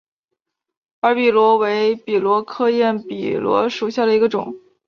[1.01, 4.55] 耳笔螺为笔螺科焰笔螺属下的一个种。